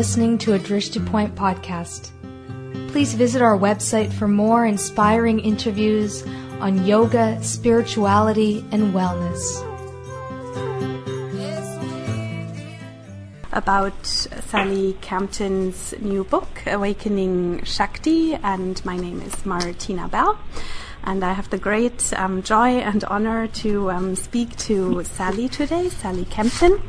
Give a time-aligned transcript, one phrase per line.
[0.00, 2.08] listening to a Drishti Point podcast.
[2.90, 6.24] Please visit our website for more inspiring interviews
[6.58, 9.42] on yoga, spirituality, and wellness.
[13.52, 20.38] About Sally Kempton's new book, Awakening Shakti, and my name is Martina Bell.
[21.04, 25.90] And I have the great um, joy and honor to um, speak to Sally today,
[25.90, 26.80] Sally Kempton.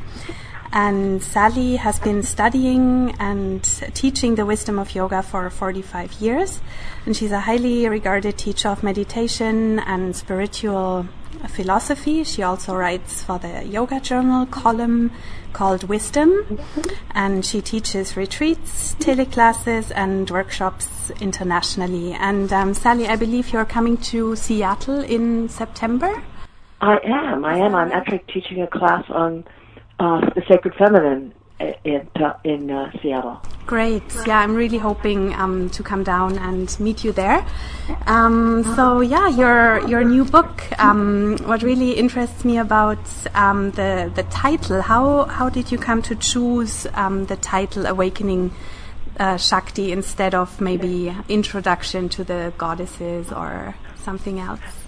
[0.73, 6.61] And Sally has been studying and teaching the wisdom of yoga for 45 years.
[7.05, 11.07] And she's a highly regarded teacher of meditation and spiritual
[11.49, 12.23] philosophy.
[12.23, 15.11] She also writes for the yoga journal column
[15.51, 16.59] called Wisdom.
[17.13, 22.13] And she teaches retreats, teleclasses, and workshops internationally.
[22.13, 26.23] And um, Sally, I believe you're coming to Seattle in September?
[26.79, 27.45] I am.
[27.45, 27.75] I am.
[27.75, 29.43] I'm actually teaching a class on
[30.01, 31.31] uh, the Sacred Feminine
[31.83, 33.39] in uh, in uh, Seattle.
[33.67, 34.03] Great.
[34.25, 37.45] Yeah, I'm really hoping um, to come down and meet you there.
[38.07, 40.63] Um, so yeah, your your new book.
[40.79, 44.81] Um, what really interests me about um, the the title.
[44.81, 48.51] How how did you come to choose um, the title "Awakening
[49.19, 54.80] uh, Shakti" instead of maybe "Introduction to the Goddesses" or something else?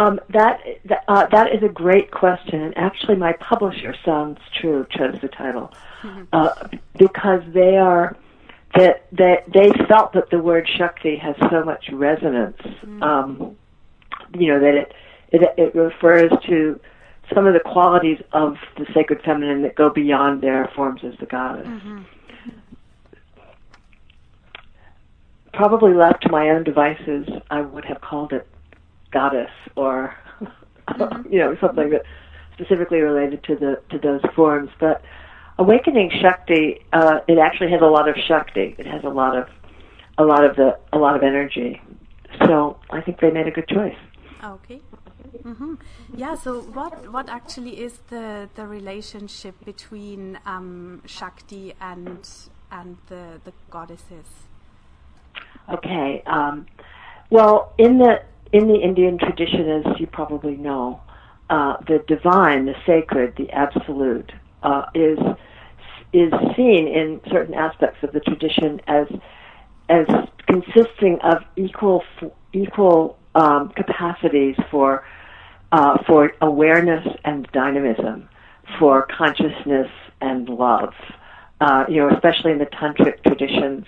[0.00, 4.86] Um, that that, uh, that is a great question, and actually, my publisher, Sounds True,
[4.90, 6.22] chose the title mm-hmm.
[6.32, 6.52] uh,
[6.96, 8.16] because they are
[8.76, 12.56] that they, they felt that the word Shakti has so much resonance.
[12.62, 13.02] Mm-hmm.
[13.02, 13.56] Um,
[14.32, 14.94] you know that it,
[15.32, 16.80] it it refers to
[17.34, 21.26] some of the qualities of the sacred feminine that go beyond their forms as the
[21.26, 21.66] goddess.
[21.66, 22.02] Mm-hmm.
[25.52, 28.46] Probably left to my own devices, I would have called it
[29.12, 31.32] goddess or mm-hmm.
[31.32, 32.02] you know something that
[32.54, 34.70] specifically related to the to those forms.
[34.78, 35.02] But
[35.58, 38.74] awakening Shakti, uh, it actually has a lot of Shakti.
[38.78, 39.48] It has a lot of
[40.18, 41.80] a lot of the a lot of energy.
[42.46, 43.96] So I think they made a good choice.
[44.42, 44.80] Okay.
[45.44, 45.74] Mm-hmm.
[46.16, 46.34] Yeah.
[46.34, 52.28] So what what actually is the the relationship between um, Shakti and
[52.70, 54.28] and the the goddesses?
[55.68, 56.22] Okay.
[56.26, 56.66] Um,
[57.30, 61.00] well, in the in the Indian tradition, as you probably know,
[61.48, 65.18] uh, the divine, the sacred, the absolute, uh, is
[66.12, 69.06] is seen in certain aspects of the tradition as
[69.88, 70.06] as
[70.46, 72.02] consisting of equal
[72.52, 75.04] equal um, capacities for
[75.72, 78.28] uh, for awareness and dynamism,
[78.78, 79.90] for consciousness
[80.20, 80.94] and love.
[81.60, 83.86] Uh, you know, especially in the tantric traditions,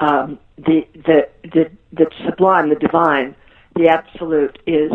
[0.00, 3.34] um, the, the the the sublime, the divine,
[3.76, 4.92] the absolute is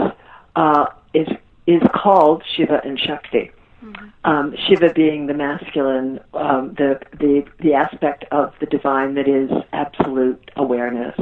[0.55, 1.27] uh, is
[1.67, 3.51] is called Shiva and Shakti.
[3.83, 4.07] Mm-hmm.
[4.25, 9.49] Um, Shiva being the masculine, um, the the the aspect of the divine that is
[9.73, 11.17] absolute awareness,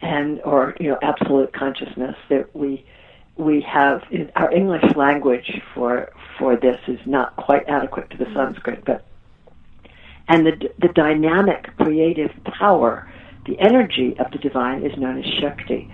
[0.00, 2.84] and or you know absolute consciousness that we
[3.36, 8.24] we have in our English language for for this is not quite adequate to the
[8.24, 8.36] mm-hmm.
[8.36, 9.04] Sanskrit, but
[10.28, 13.10] and the the dynamic creative power,
[13.46, 15.90] the energy of the divine is known as Shakti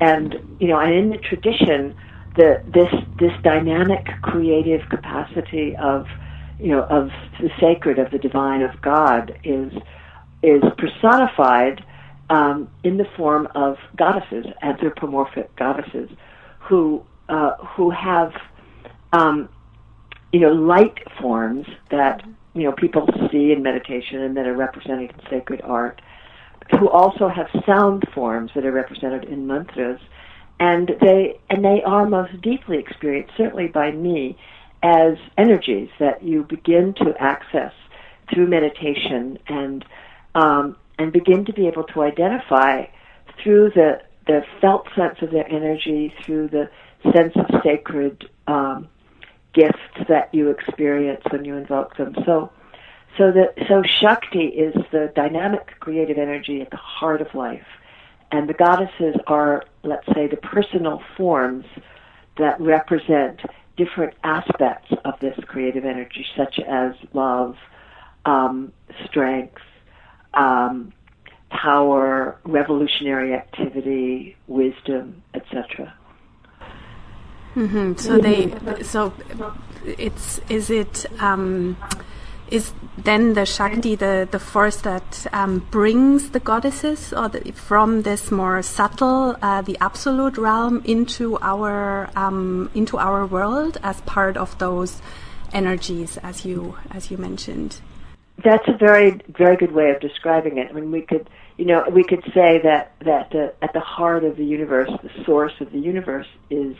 [0.00, 1.94] and you know, and in the tradition,
[2.36, 6.06] the this this dynamic creative capacity of
[6.58, 7.10] you know of
[7.40, 9.72] the sacred of the divine of God is
[10.42, 11.84] is personified
[12.30, 16.10] um, in the form of goddesses, anthropomorphic goddesses,
[16.58, 18.32] who uh, who have
[19.12, 19.48] um,
[20.32, 22.22] you know light forms that
[22.54, 26.00] you know people see in meditation and that are represented in sacred art,
[26.70, 30.00] who also have sound forms that are represented in mantras,
[30.58, 34.38] and they and they are most deeply experienced, certainly by me,
[34.82, 37.72] as energies that you begin to access
[38.32, 39.84] through meditation and
[40.34, 42.84] um, and begin to be able to identify
[43.42, 46.70] through the the felt sense of their energy, through the
[47.12, 48.88] sense of sacred um,
[49.52, 52.14] gifts that you experience when you invoke them.
[52.24, 52.50] So
[53.16, 57.66] so that so Shakti is the dynamic creative energy at the heart of life.
[58.32, 61.66] And the goddesses are, let's say, the personal forms
[62.36, 63.40] that represent
[63.76, 67.56] different aspects of this creative energy, such as love,
[68.24, 68.72] um,
[69.04, 69.62] strength,
[70.32, 70.92] um,
[71.50, 75.94] power, revolutionary activity, wisdom, etc.
[77.54, 77.94] Mm-hmm.
[77.96, 79.12] So they, so
[79.84, 81.76] it's is it um,
[82.48, 88.02] is then the Shakti the, the force that um, brings the goddesses or the, from
[88.02, 94.36] this more subtle, uh, the absolute realm into our um, into our world as part
[94.36, 95.00] of those
[95.52, 97.80] energies, as you as you mentioned.
[98.42, 100.68] that's a very very good way of describing it.
[100.70, 104.24] I mean, we could you know we could say that that the, at the heart
[104.24, 106.76] of the universe, the source of the universe is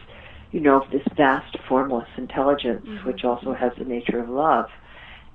[0.52, 3.06] you know this vast formless intelligence, mm-hmm.
[3.06, 4.68] which also has the nature of love,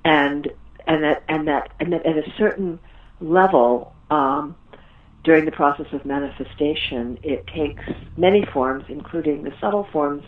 [0.04, 0.48] and
[0.88, 2.80] and that and that and that at a certain
[3.20, 3.94] level.
[4.10, 4.56] Um,
[5.24, 7.84] during the process of manifestation, it takes
[8.16, 10.24] many forms, including the subtle forms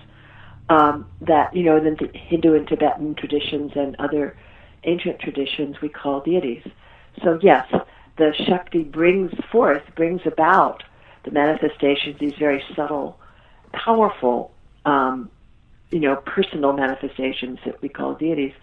[0.70, 4.36] um, that, you know, in the Hindu and Tibetan traditions and other
[4.84, 6.64] ancient traditions we call deities.
[7.24, 7.68] So yes,
[8.18, 10.84] the Shakti brings forth, brings about
[11.24, 13.18] the manifestations, these very subtle,
[13.74, 14.52] powerful,
[14.86, 15.30] um,
[15.90, 18.54] you know, personal manifestations that we call deities,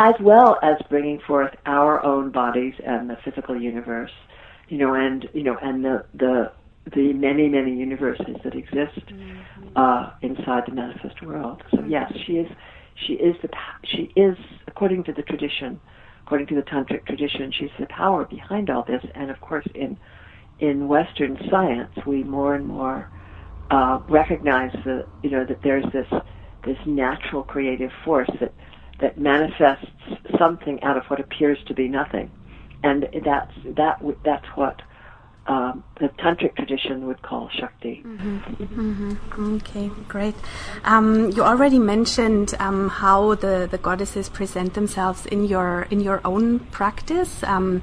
[0.00, 4.10] as well as bringing forth our own bodies and the physical universe,
[4.68, 6.50] you know, and you know, and the the
[6.94, 9.76] the many many universes that exist mm-hmm.
[9.76, 11.62] uh, inside the manifest world.
[11.70, 11.90] So mm-hmm.
[11.90, 12.50] yes, she is
[13.06, 13.50] she is the
[13.84, 15.78] she is according to the tradition,
[16.24, 19.04] according to the tantric tradition, she's the power behind all this.
[19.14, 19.98] And of course, in
[20.60, 23.10] in Western science, we more and more
[23.70, 26.08] uh, recognize the you know that there's this
[26.64, 28.54] this natural creative force that
[29.00, 29.86] that manifests
[30.38, 32.30] something out of what appears to be nothing,
[32.82, 34.82] and that's that that's what
[35.46, 38.02] um, the tantric tradition would call Shakti.
[38.06, 38.64] Mm-hmm.
[38.64, 39.56] Mm-hmm.
[39.56, 40.34] Okay, great.
[40.84, 46.20] Um, you already mentioned um, how the, the goddesses present themselves in your in your
[46.24, 47.42] own practice.
[47.42, 47.82] Um,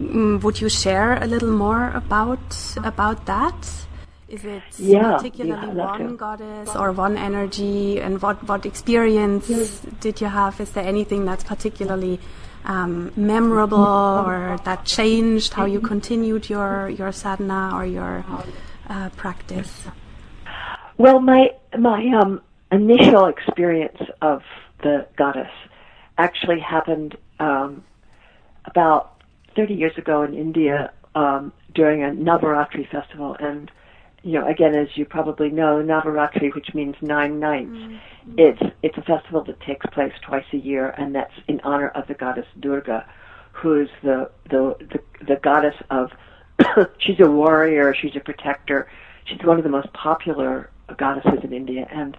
[0.00, 3.86] mm, would you share a little more about about that?
[4.28, 7.98] Is it yeah, particularly yeah, one goddess or one energy?
[7.98, 9.80] And what, what experience yes.
[10.00, 10.60] did you have?
[10.60, 12.20] Is there anything that's particularly
[12.66, 18.24] um, memorable or that changed how you continued your, your sadhana or your
[18.88, 19.86] uh, practice?
[20.98, 24.42] Well, my my um, initial experience of
[24.82, 25.52] the goddess
[26.18, 27.84] actually happened um,
[28.64, 29.22] about
[29.56, 33.70] 30 years ago in India um, during a Navaratri festival, and
[34.22, 38.34] you know, again, as you probably know, Navaratri, which means nine nights, mm-hmm.
[38.36, 42.06] it's it's a festival that takes place twice a year, and that's in honor of
[42.08, 43.08] the goddess Durga,
[43.52, 46.12] who's the the the, the goddess of.
[46.98, 47.94] she's a warrior.
[47.94, 48.90] She's a protector.
[49.24, 52.16] She's one of the most popular goddesses in India, and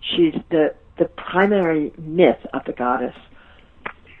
[0.00, 3.14] she's the the primary myth of the goddess.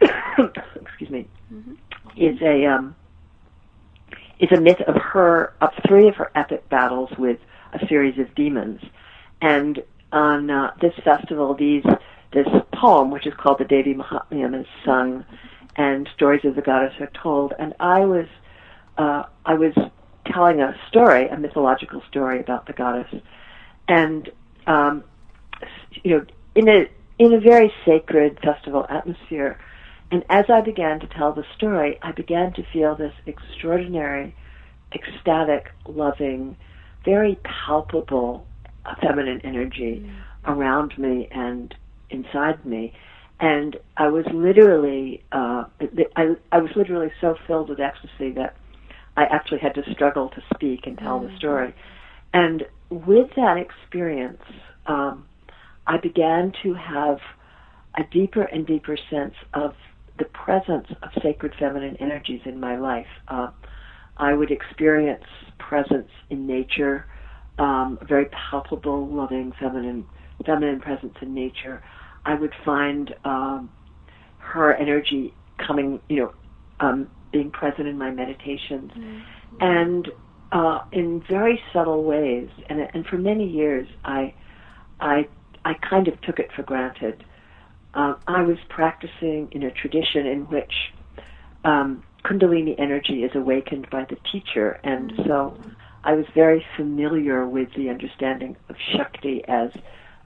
[0.00, 1.74] excuse me, mm-hmm.
[2.16, 2.94] is a um,
[4.38, 7.38] is a myth of her, of three of her epic battles with
[7.72, 8.80] a series of demons.
[9.40, 11.84] And on uh, this festival, these
[12.32, 15.24] this poem, which is called the Devi Mahatmyam, is sung,
[15.76, 17.54] and stories of the goddess are told.
[17.58, 18.26] And I was,
[18.98, 19.72] uh, I was
[20.26, 23.12] telling a story, a mythological story about the goddess,
[23.88, 24.28] and
[24.66, 25.04] um,
[26.02, 29.58] you know, in a in a very sacred festival atmosphere.
[30.10, 34.34] And as I began to tell the story, I began to feel this extraordinary,
[34.94, 36.56] ecstatic, loving,
[37.04, 38.46] very palpable
[39.00, 40.14] feminine energy mm.
[40.44, 41.74] around me and
[42.10, 42.92] inside me.
[43.40, 45.64] And I was literally, uh,
[46.16, 48.56] I, I was literally so filled with ecstasy that
[49.16, 51.30] I actually had to struggle to speak and tell mm.
[51.30, 51.74] the story.
[52.32, 54.42] And with that experience,
[54.86, 55.26] um,
[55.86, 57.18] I began to have
[57.98, 59.74] a deeper and deeper sense of
[60.18, 63.06] the presence of sacred feminine energies in my life.
[63.28, 63.48] Uh,
[64.16, 65.24] I would experience
[65.58, 67.06] presence in nature,
[67.58, 70.06] um, very palpable, loving feminine
[70.44, 71.82] feminine presence in nature.
[72.24, 73.70] I would find um,
[74.38, 75.34] her energy
[75.66, 76.34] coming, you know,
[76.80, 79.20] um, being present in my meditations, mm-hmm.
[79.60, 80.08] and
[80.52, 82.48] uh, in very subtle ways.
[82.68, 84.34] And and for many years, I
[85.00, 85.28] I
[85.64, 87.24] I kind of took it for granted
[87.96, 90.72] uh, I was practicing in a tradition in which
[91.64, 95.58] um, Kundalini energy is awakened by the teacher, and so
[96.04, 99.70] I was very familiar with the understanding of Shakti as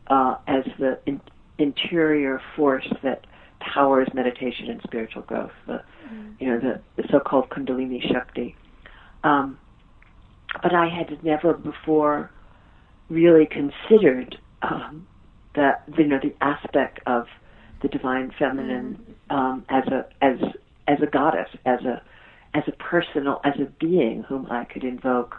[0.08, 1.20] uh, as the in,
[1.58, 3.26] interior force that
[3.60, 5.52] powers meditation and spiritual growth.
[5.68, 5.82] The
[6.40, 8.56] you know the, the so-called Kundalini Shakti.
[9.22, 9.58] Um,
[10.60, 12.32] but I had never before
[13.08, 15.06] really considered um,
[15.54, 17.26] that you know the aspect of
[17.82, 20.38] the divine feminine um, as a as
[20.88, 22.02] as a goddess, as a
[22.54, 25.37] as a personal as a being whom I could invoke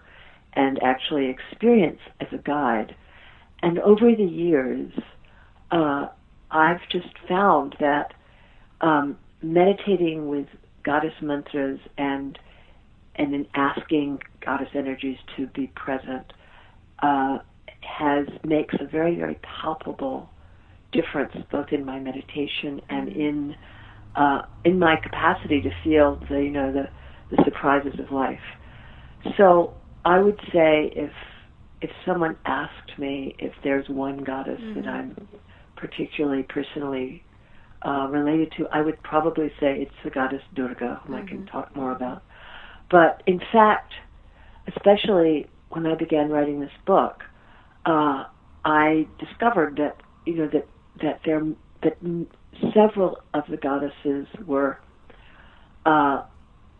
[0.53, 2.95] and actually experience as a guide.
[3.61, 4.91] And over the years,
[5.71, 6.07] uh,
[6.49, 8.13] I've just found that
[8.81, 10.47] um, meditating with
[10.83, 12.37] goddess mantras and
[13.15, 16.33] and then asking goddess energies to be present
[17.03, 17.39] uh,
[17.81, 20.29] has makes a very very palpable
[20.91, 23.19] difference both in my meditation and mm-hmm.
[23.19, 23.55] in
[24.15, 26.89] uh, in my capacity to feel the you know the
[27.35, 28.39] the surprises of life.
[29.37, 31.11] So I would say if
[31.81, 34.81] if someone asked me if there's one goddess mm-hmm.
[34.81, 35.27] that I'm
[35.75, 37.23] particularly personally
[37.83, 41.25] uh, related to, I would probably say it's the goddess Durga, whom mm-hmm.
[41.25, 41.47] I can mm-hmm.
[41.47, 42.23] talk more about.
[42.91, 43.93] But in fact,
[44.67, 47.23] especially when I began writing this book,
[47.85, 48.25] uh,
[48.63, 50.67] I discovered that you know that
[51.01, 51.41] that there
[51.83, 51.97] that
[52.73, 54.79] several of the goddesses were,
[55.85, 56.23] uh,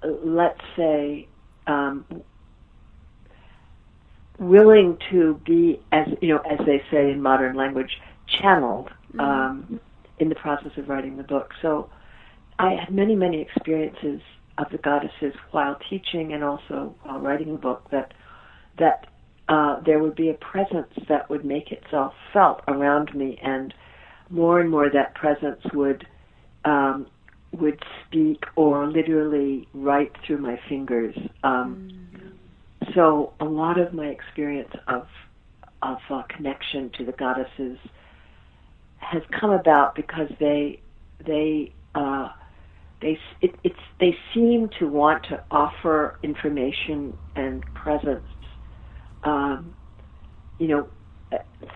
[0.04, 1.28] let's say,
[1.68, 2.06] um,
[4.38, 9.20] willing to be, as you know, as they say in modern language, channeled mm-hmm.
[9.20, 9.80] um,
[10.20, 11.52] in the process of writing the book.
[11.62, 11.90] So
[12.60, 14.22] I had many, many experiences
[14.58, 18.14] of the goddesses while teaching and also while writing the book that
[18.78, 19.08] that
[19.50, 23.74] uh, there would be a presence that would make itself felt around me, and
[24.32, 26.06] more and more that presence would
[26.66, 27.08] um,
[27.52, 31.16] would speak or literally write through my fingers.
[31.44, 32.94] Um, mm.
[32.96, 35.08] So a lot of my experience of
[35.82, 37.78] of uh, connection to the goddesses
[38.98, 40.82] has come about because they
[41.26, 42.30] they uh,
[43.02, 48.26] they it, it's they seem to want to offer information and presence,
[49.24, 49.74] um,
[50.60, 50.88] you know,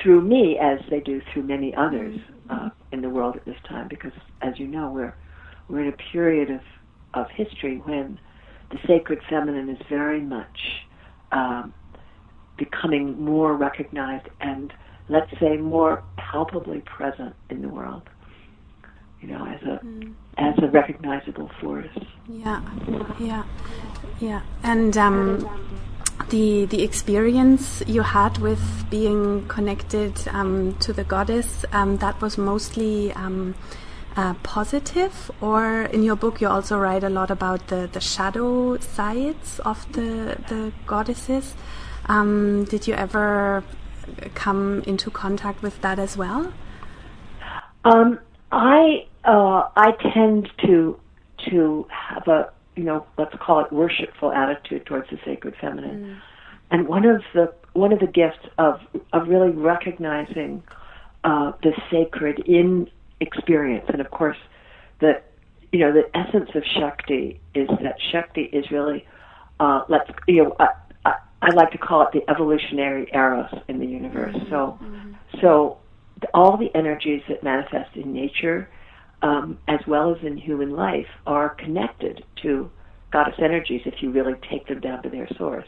[0.02, 2.20] through me as they do through many others
[2.50, 3.88] uh, in the world at this time.
[3.88, 5.16] Because as you know, we're
[5.68, 6.62] we're in a period of
[7.14, 8.20] of history when
[8.72, 10.86] the sacred feminine is very much
[11.32, 11.74] um,
[12.58, 14.74] becoming more recognized and
[15.10, 18.04] let's say more palpably present in the world
[19.22, 20.14] you know as a mm.
[20.38, 21.88] as a recognizable force
[22.28, 22.62] yeah
[23.20, 23.44] yeah
[24.20, 25.48] yeah and um,
[26.30, 32.38] the the experience you had with being connected um, to the goddess um, that was
[32.38, 33.56] mostly um,
[34.16, 38.78] uh, positive or in your book you also write a lot about the, the shadow
[38.80, 41.54] sides of the the goddesses
[42.08, 43.64] um, did you ever
[44.36, 46.54] come into contact with that as well?
[47.84, 48.20] Um,
[48.52, 51.00] I uh, I tend to
[51.50, 56.22] to have a you know let's call it worshipful attitude towards the sacred feminine, mm.
[56.72, 58.80] and one of the one of the gifts of
[59.14, 60.64] of really recognizing
[61.24, 62.90] uh, the sacred in
[63.20, 64.38] experience, and of course
[65.00, 65.22] the
[65.72, 69.06] you know the essence of Shakti is that Shakti is really
[69.60, 70.68] uh, let's you know uh,
[71.46, 74.36] I like to call it the evolutionary eros in the universe.
[74.50, 75.14] So, mm-hmm.
[75.42, 75.78] so
[76.34, 78.68] all the energies that manifest in nature,
[79.22, 82.70] um, as well as in human life, are connected to
[83.12, 85.68] goddess energies if you really take them down to their source.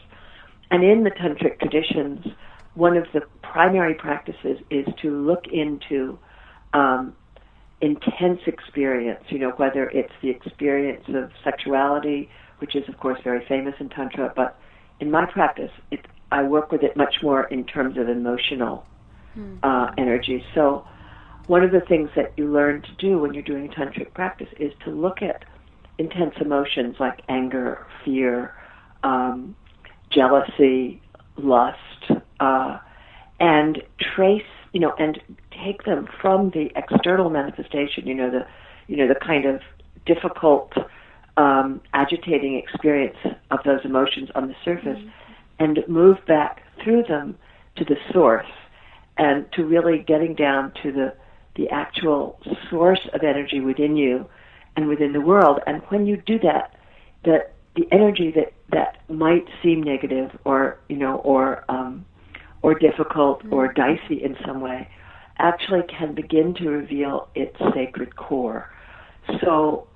[0.70, 2.26] And in the tantric traditions,
[2.74, 6.18] one of the primary practices is to look into
[6.74, 7.14] um,
[7.80, 9.24] intense experience.
[9.28, 12.28] You know, whether it's the experience of sexuality,
[12.58, 14.58] which is of course very famous in tantra, but
[15.00, 18.84] in my practice, it, I work with it much more in terms of emotional
[19.34, 19.56] hmm.
[19.62, 20.44] uh, energy.
[20.54, 20.84] So,
[21.48, 24.72] one of the things that you learn to do when you're doing tantric practice is
[24.84, 25.44] to look at
[25.98, 28.54] intense emotions like anger, fear,
[29.02, 29.56] um,
[30.10, 31.02] jealousy,
[31.38, 32.78] lust, uh,
[33.40, 33.82] and
[34.14, 35.20] trace, you know, and
[35.64, 38.06] take them from the external manifestation.
[38.06, 38.46] You know, the,
[38.86, 39.62] you know, the kind of
[40.04, 40.72] difficult
[41.38, 43.16] um, agitating experience
[43.50, 45.64] of those emotions on the surface mm-hmm.
[45.64, 47.38] and move back through them
[47.76, 48.46] to the source
[49.16, 51.14] and to really getting down to the
[51.58, 54.26] the actual source of energy within you
[54.76, 55.58] and within the world.
[55.66, 56.74] And when you do that,
[57.24, 62.06] that the energy that that might seem negative or you know or um,
[62.62, 63.52] or difficult mm-hmm.
[63.52, 64.88] or dicey in some way
[65.38, 68.72] actually can begin to reveal its sacred core.
[69.40, 69.88] So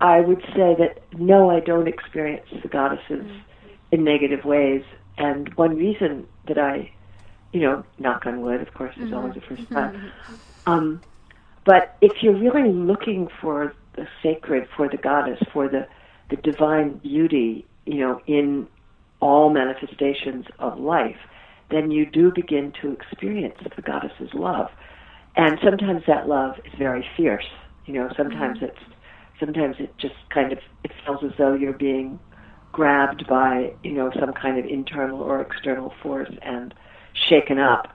[0.00, 3.38] I would say that no, I don't experience the goddesses mm-hmm.
[3.92, 4.82] in negative ways.
[5.18, 6.90] And one reason that I,
[7.52, 9.14] you know, knock on wood, of course, is mm-hmm.
[9.14, 10.10] always the first time.
[10.66, 11.00] Um,
[11.64, 15.86] but if you're really looking for the sacred, for the goddess, for the,
[16.30, 18.68] the divine beauty, you know, in
[19.20, 21.18] all manifestations of life,
[21.70, 24.70] then you do begin to experience the goddess's love.
[25.34, 27.46] And sometimes that love is very fierce.
[27.86, 28.66] You know, sometimes mm-hmm.
[28.66, 28.96] it's
[29.38, 32.18] sometimes it just kind of it feels as though you're being
[32.72, 36.74] grabbed by you know some kind of internal or external force and
[37.12, 37.88] shaken up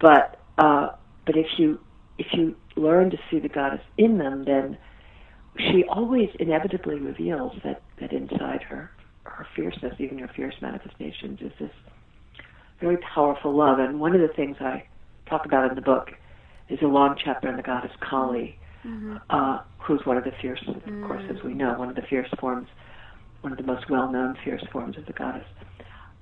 [0.00, 0.90] but uh
[1.26, 1.78] but if you
[2.22, 4.76] if you learn to see the goddess in them then
[5.58, 8.90] she always inevitably reveals that that inside her
[9.24, 11.70] her fierceness even her fierce manifestations is this
[12.80, 14.82] very powerful love and one of the things i
[15.28, 16.10] talk about in the book
[16.68, 19.16] is a long chapter on the goddess kali mm-hmm.
[19.30, 21.06] uh, who's one of the fierce, of mm.
[21.06, 22.68] course, as we know, one of the fierce forms,
[23.40, 25.46] one of the most well-known fierce forms of the goddess,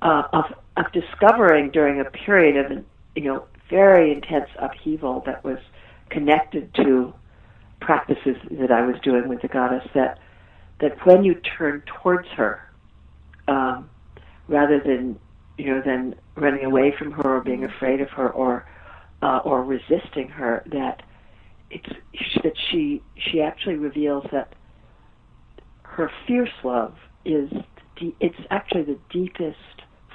[0.02, 0.44] uh, of
[0.76, 5.58] of discovering during a period of you know very intense upheaval that was
[6.10, 7.14] connected to
[7.80, 10.18] practices that I was doing with the goddess that
[10.80, 12.62] that when you turn towards her,
[13.48, 13.90] um,
[14.48, 15.18] rather than
[15.58, 18.66] you know than running away from her or being afraid of her or
[19.22, 21.02] uh, or resisting her, that
[21.70, 21.88] it's
[22.42, 24.54] that she she actually reveals that
[25.82, 27.50] her fierce love is
[28.20, 29.58] it's actually the deepest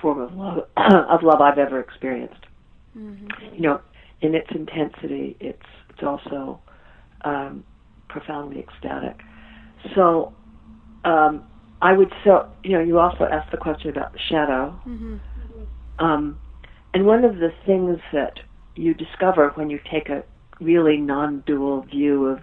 [0.02, 2.46] form of love of love I've ever experienced.
[2.98, 3.56] Mm-hmm.
[3.56, 3.82] You know,
[4.22, 5.60] in its intensity, it's
[5.96, 6.60] it's also
[7.24, 7.64] um,
[8.10, 9.22] profoundly ecstatic.
[9.96, 10.34] So,
[11.04, 11.44] um,
[11.82, 15.18] I would so you know you also asked the question about the shadow, mm-hmm.
[16.00, 16.40] um,
[16.94, 18.40] and one of the things that
[18.76, 20.24] you discover when you take a
[20.60, 22.40] really non-dual view of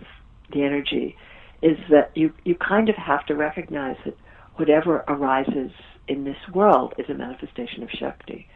[0.52, 1.16] the energy
[1.62, 4.16] is that you you kind of have to recognize that
[4.56, 5.72] whatever arises
[6.08, 8.46] in this world is a manifestation of Shakti.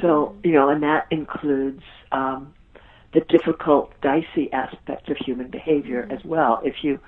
[0.00, 0.48] So, mm-hmm.
[0.48, 2.54] you know, and that includes um,
[3.12, 6.60] the difficult, dicey aspects of human behavior as well.
[6.64, 6.98] If you,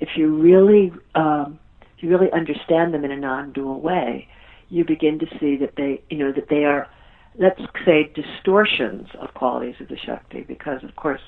[0.00, 1.58] if you really, um,
[1.96, 4.28] if you really understand them in a non-dual way,
[4.68, 6.88] you begin to see that they, you know, that they are,
[7.36, 11.22] let's say, distortions of qualities of the Shakti, because of course,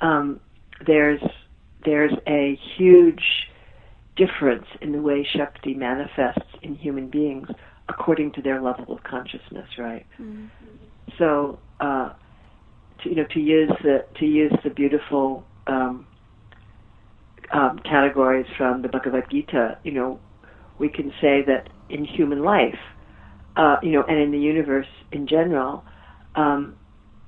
[0.00, 0.40] um,
[0.86, 1.20] there's
[1.84, 3.22] there's a huge
[4.16, 7.48] difference in the way Shakti manifests in human beings
[7.88, 10.06] according to their level of consciousness, right?
[10.20, 10.46] Mm-hmm.
[11.18, 12.12] So, uh,
[13.02, 16.06] to, you know, to use the to use the beautiful um,
[17.52, 20.20] um, categories from the Bhagavad Gita, you know,
[20.78, 22.78] we can say that in human life,
[23.56, 25.84] uh, you know, and in the universe in general,
[26.36, 26.76] um,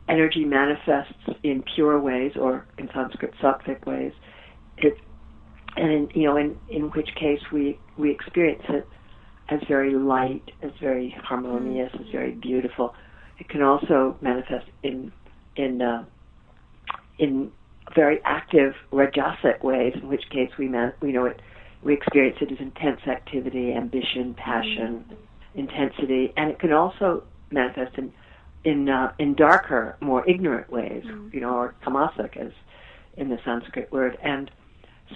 [0.09, 4.13] energy manifests in pure ways, or in Sanskrit, sattvic ways.
[4.79, 4.97] It
[5.77, 8.87] and in, you know, in, in which case we, we experience it
[9.49, 12.95] as very light, as very harmonious, as very beautiful.
[13.39, 15.13] It can also manifest in,
[15.57, 16.05] in, uh,
[17.19, 17.53] in
[17.95, 21.41] very active rajasic ways, in which case we, man, we know it,
[21.83, 25.59] we experience it as intense activity, ambition, passion, mm-hmm.
[25.59, 28.13] intensity, and it can also manifest in,
[28.65, 31.29] in, uh, in darker, more ignorant ways, mm-hmm.
[31.33, 32.53] you know, or tamasic as
[33.17, 34.17] in the Sanskrit word.
[34.23, 34.51] And,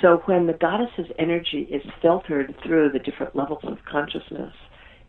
[0.02, 4.52] so when the goddess's energy is filtered through the different levels of consciousness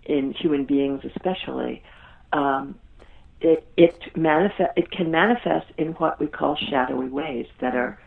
[0.05, 1.83] in human beings, especially,
[2.31, 2.79] um,
[3.41, 7.99] it it manifest it can manifest in what we call shadowy ways that are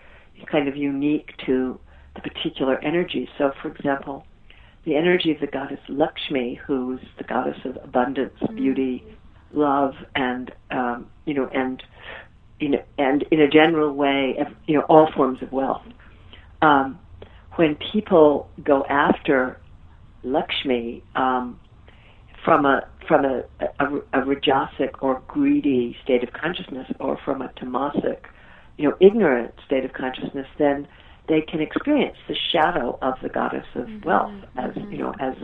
[0.50, 1.78] kind of unique to
[2.14, 3.28] the particular energy.
[3.38, 4.24] So, for example,
[4.84, 8.56] the energy of the goddess Lakshmi, who's the goddess of abundance, mm-hmm.
[8.56, 9.04] beauty,
[9.52, 11.82] love, and um, you know, and
[12.58, 15.82] you know, and in a general way, you know, all forms of wealth
[16.62, 16.98] um,
[17.56, 19.58] when people go after
[20.22, 21.58] Lakshmi um,
[22.50, 23.44] from a from a,
[23.78, 28.22] a, a rajasic or greedy state of consciousness, or from a tamasic,
[28.76, 30.88] you know, ignorant state of consciousness, then
[31.28, 34.08] they can experience the shadow of the goddess of mm-hmm.
[34.08, 35.36] wealth as you know as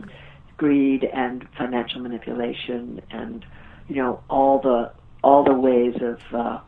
[0.56, 3.46] greed and financial manipulation and
[3.86, 4.90] you know all the
[5.22, 6.58] all the ways of uh,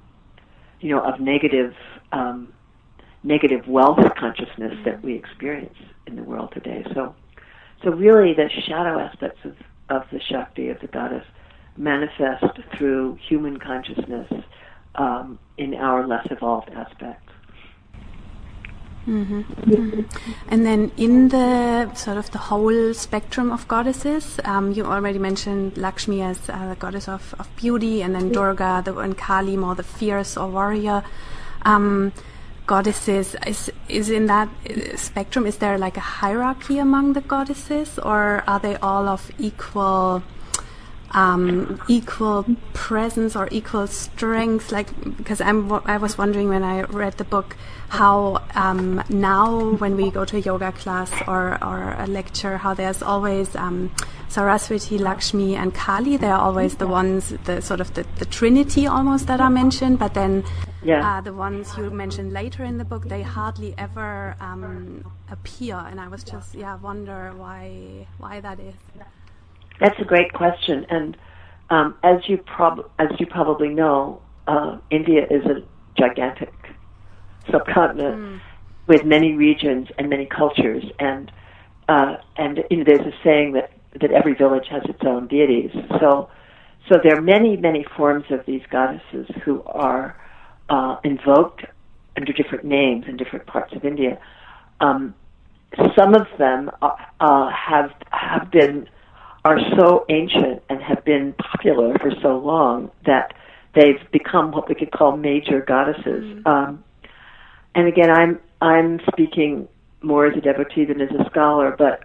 [0.80, 1.74] you know of negative
[2.12, 2.52] um,
[3.24, 5.74] negative wealth consciousness that we experience
[6.06, 6.84] in the world today.
[6.94, 7.16] So,
[7.82, 9.56] so really, the shadow aspects of,
[9.88, 11.24] of the Shakti of the goddess
[11.76, 14.30] manifest through human consciousness
[14.96, 17.32] um, in our less evolved aspects.
[19.06, 19.40] Mm-hmm.
[19.40, 20.32] Mm-hmm.
[20.48, 25.78] And then in the sort of the whole spectrum of goddesses, um, you already mentioned
[25.78, 29.74] Lakshmi as uh, the goddess of, of beauty, and then Durga the, and Kali more
[29.74, 31.02] the fierce or warrior.
[31.62, 32.12] Um,
[32.68, 37.98] goddesses is is in that uh, spectrum is there like a hierarchy among the goddesses
[37.98, 40.22] or are they all of equal
[41.12, 42.44] um, equal
[42.74, 47.56] presence or equal strength like because I'm I was wondering when I read the book
[47.88, 52.74] how um, now when we go to a yoga class or, or a lecture how
[52.74, 53.90] there's always um,
[54.28, 56.16] Saraswati, Lakshmi, and Kali.
[56.16, 59.98] They're always the ones, the sort of the, the trinity almost that are mentioned.
[59.98, 60.44] But then
[60.82, 61.18] yeah.
[61.18, 65.76] uh, the ones you mentioned later in the book, they hardly ever um, appear.
[65.76, 68.74] And I was just, yeah, wonder why why that is.
[69.80, 70.86] That's a great question.
[70.90, 71.16] And
[71.70, 75.62] um, as you prob as you probably know, uh, India is a
[75.98, 76.52] gigantic
[77.50, 78.40] subcontinent mm.
[78.86, 81.30] with many regions and many cultures and
[81.88, 85.70] uh, and you know, there's a saying that that every village has its own deities.
[86.00, 86.28] So,
[86.88, 90.16] so there are many, many forms of these goddesses who are
[90.68, 91.64] uh, invoked
[92.16, 94.18] under different names in different parts of India.
[94.80, 95.14] Um,
[95.96, 98.88] some of them uh, uh, have have been
[99.48, 103.32] are so ancient and have been popular for so long that
[103.74, 106.24] they've become what we could call major goddesses.
[106.24, 106.46] Mm-hmm.
[106.46, 106.84] Um,
[107.74, 109.66] and again, I'm I'm speaking
[110.02, 112.04] more as a devotee than as a scholar, but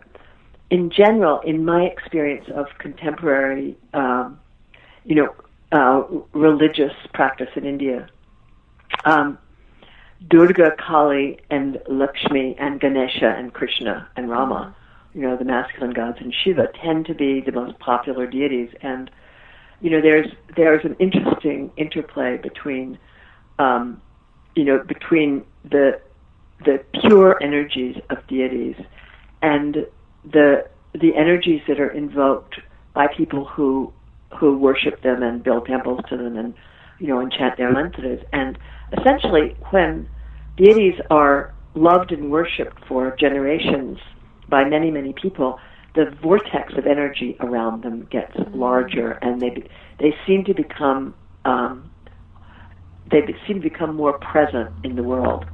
[0.70, 4.40] in general, in my experience of contemporary, um,
[5.04, 5.36] you know,
[5.74, 8.08] uh, religious practice in India,
[9.04, 9.38] um,
[10.30, 14.74] Durga, Kali, and Lakshmi, and Ganesha, and Krishna, and Rama,
[15.14, 18.70] you know, the masculine gods, and Shiva tend to be the most popular deities.
[18.82, 19.12] And
[19.82, 22.98] you know, there's there's an interesting interplay between,
[23.60, 24.02] um,
[24.56, 26.00] you know, between the
[26.66, 28.76] the pure energies of deities
[29.42, 29.86] and
[30.24, 32.60] the the energies that are invoked
[32.94, 33.92] by people who
[34.40, 36.54] who worship them and build temples to them and
[37.00, 38.58] you know and chant their mantras and
[38.98, 40.08] essentially when
[40.58, 43.98] deities are loved and worshipped for generations
[44.50, 45.60] by many many people
[45.96, 48.60] the vortex of energy around them gets mm-hmm.
[48.60, 49.64] larger and they
[50.00, 51.14] they seem to become
[51.46, 51.90] um,
[53.12, 55.46] they seem to become more present in the world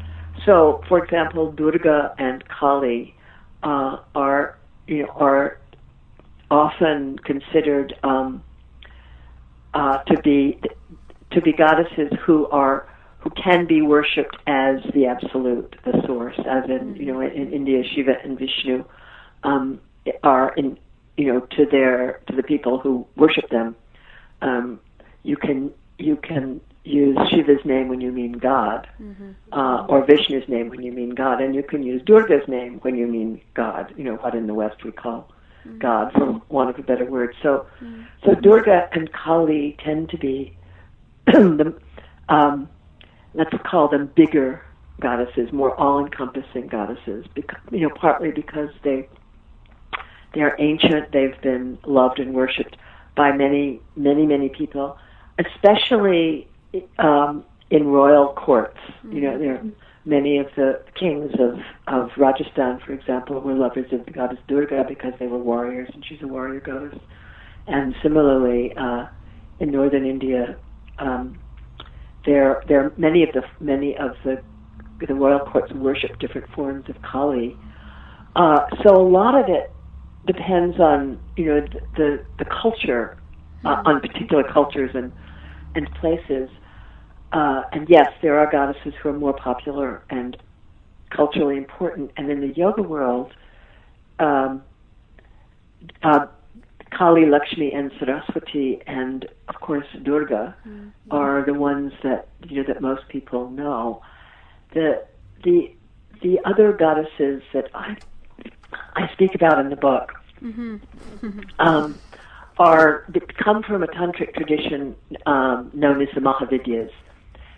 [0.46, 3.16] so, for example, Durga and Kali
[3.64, 5.60] uh, are you know are
[6.50, 8.44] often considered um,
[9.74, 10.60] uh, to be
[11.32, 12.89] to be goddesses who are
[13.20, 17.54] who can be worshipped as the absolute, the source, as in you know in, in
[17.54, 18.86] India Shiva and Vishnu
[19.44, 19.80] um,
[20.24, 20.78] are in
[21.18, 23.76] you know to their to the people who worship them.
[24.42, 24.80] Um,
[25.24, 29.32] you can you can use Shiva's name when you mean God, mm-hmm.
[29.52, 32.96] uh, or Vishnu's name when you mean God, and you can use Durga's name when
[32.96, 33.94] you mean God.
[33.98, 35.30] You know what in the West we call
[35.68, 35.78] mm-hmm.
[35.80, 37.36] God, for want of a better word.
[37.44, 38.04] So, mm-hmm.
[38.24, 40.56] so Durga and Kali tend to be
[41.26, 41.76] the
[42.30, 42.70] um,
[43.34, 44.64] let's call them bigger
[45.00, 47.26] goddesses, more all-encompassing goddesses.
[47.34, 49.08] Because, you know, partly because they
[50.34, 52.78] they are ancient, they've been loved and worshipped
[53.16, 54.98] by many, many, many people,
[55.40, 56.48] especially
[57.00, 58.78] um, in royal courts.
[58.78, 59.12] Mm-hmm.
[59.14, 59.64] You know, there are
[60.06, 64.86] many of the kings of of Rajasthan, for example, were lovers of the goddess Durga
[64.88, 67.00] because they were warriors, and she's a warrior goddess.
[67.68, 69.08] And similarly, uh,
[69.60, 70.58] in northern India,
[71.00, 71.40] um,
[72.26, 74.42] there there are many of the many of the
[75.08, 77.58] the royal courts worship different forms of Kali.
[78.36, 79.74] Uh, so a lot of it
[80.26, 83.18] depends on you know the the, the culture,
[83.66, 85.12] uh, on particular cultures and
[85.76, 86.50] and places.
[87.32, 90.36] Uh, and yes, there are goddesses who are more popular and
[91.16, 92.12] culturally important.
[92.18, 93.34] And in the yoga world,
[94.18, 94.64] um,
[96.04, 96.26] uh,
[97.00, 100.90] Kali, Lakshmi, and Saraswati, and of course Durga, mm-hmm.
[101.10, 104.02] are the ones that you know that most people know.
[104.74, 105.06] The
[105.46, 105.72] the
[106.22, 107.96] the other goddesses that I
[108.98, 110.12] I speak about in the book
[110.44, 110.76] mm-hmm.
[111.60, 111.98] um,
[112.58, 113.06] are
[113.42, 114.94] come from a tantric tradition
[115.26, 116.92] um, known as the Mahavidyas.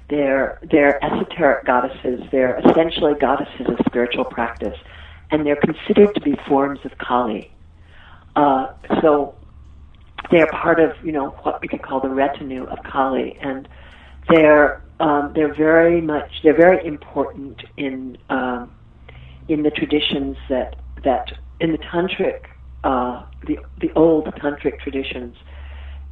[0.08, 2.22] They're they're esoteric goddesses.
[2.32, 4.78] They're essentially goddesses of spiritual practice,
[5.32, 7.52] and they're considered to be forms of Kali.
[8.36, 8.67] Uh,
[9.02, 9.36] so
[10.32, 13.67] they're part of you know what we could call the retinue of Kali, and
[14.30, 18.72] they're um, they're very much they're very important in um,
[19.48, 22.46] in the traditions that that in the tantric
[22.84, 25.36] uh, the the old tantric traditions,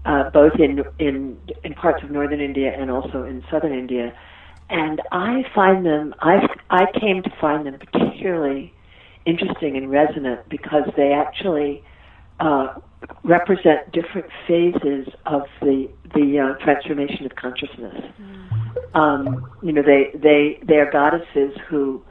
[0.06, 4.14] uh, both in in in parts of northern India and also in southern India,
[4.70, 8.74] and I find them I I came to find them particularly
[9.26, 11.84] interesting and resonant because they actually
[12.40, 12.76] uh,
[13.24, 18.04] represent different phases of the the uh, transformation of consciousness.
[18.22, 18.96] Mm.
[18.96, 22.04] Um, you know, they they they are goddesses who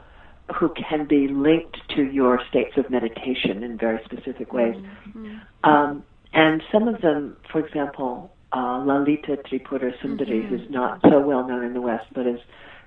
[0.57, 4.75] who can be linked to your states of meditation in very specific ways.
[4.75, 5.37] Mm-hmm.
[5.63, 10.47] Um, and some of them, for example, uh, Lalita Tripura Sundari, mm-hmm.
[10.49, 12.39] who's not so well known in the West, but is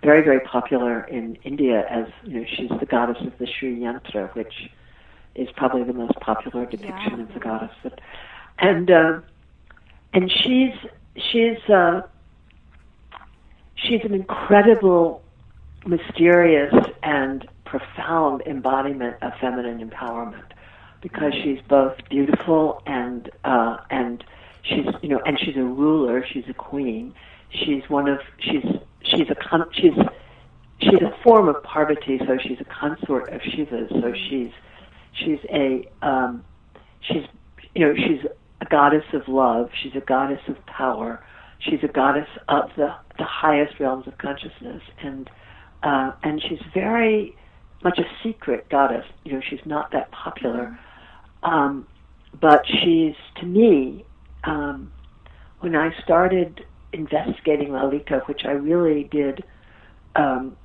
[0.02, 4.34] very, very popular in India as, you know, she's the goddess of the Sri Yantra,
[4.34, 4.52] which
[5.34, 7.22] is probably the most popular depiction yeah.
[7.22, 7.74] of the goddess.
[7.82, 8.00] But,
[8.58, 9.20] and, uh,
[10.12, 10.74] and she's,
[11.16, 12.02] she's, uh,
[13.74, 15.22] she's an incredible,
[15.86, 20.44] mysterious, and profound embodiment of feminine empowerment
[21.00, 24.24] because she's both beautiful and uh, and
[24.62, 26.24] she's you know and she's a ruler.
[26.30, 27.14] She's a queen.
[27.50, 28.64] She's one of she's
[29.02, 29.94] she's a con- she's
[30.80, 33.88] she's a form of Parvati, so she's a consort of Shiva.
[33.88, 34.50] So she's
[35.12, 36.44] she's a um,
[37.00, 37.24] she's
[37.74, 38.24] you know she's
[38.60, 39.70] a goddess of love.
[39.82, 41.24] She's a goddess of power.
[41.58, 45.30] She's a goddess of the the highest realms of consciousness and
[45.82, 47.36] uh, and she's very
[47.82, 49.04] much a secret goddess.
[49.24, 50.78] You know, she's not that popular,
[51.42, 51.86] um,
[52.40, 54.04] but she's to me.
[54.44, 54.92] Um,
[55.60, 59.44] when I started investigating Lalita, which I really did,
[60.16, 60.56] um,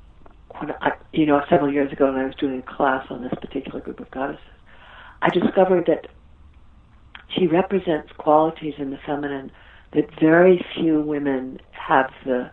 [0.82, 3.80] I, you know, several years ago, when I was doing a class on this particular
[3.80, 4.44] group of goddesses,
[5.22, 6.08] I discovered that
[7.30, 9.52] she represents qualities in the feminine
[9.94, 12.52] that very few women have the